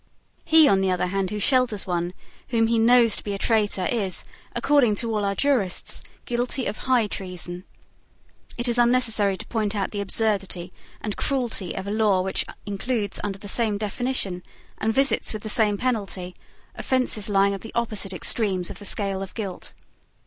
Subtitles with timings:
[0.43, 2.15] He, on the other hand, who shelters one
[2.47, 4.23] whom he knows to be a traitor is,
[4.55, 7.65] according to all our jurists, guilty of high treason.
[8.57, 13.19] It is unnecessary to point out the absurdity and cruelty of a law which includes
[13.23, 14.41] under the same definition,
[14.79, 16.33] and visits with the same penalty,
[16.73, 19.71] offences lying at the opposite extremes of the scale of guilt.